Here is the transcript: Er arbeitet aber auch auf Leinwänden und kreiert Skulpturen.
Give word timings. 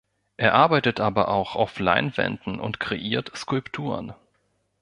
Er 0.37 0.55
arbeitet 0.55 0.99
aber 0.99 1.27
auch 1.27 1.55
auf 1.55 1.77
Leinwänden 1.77 2.59
und 2.59 2.79
kreiert 2.79 3.31
Skulpturen. 3.37 4.15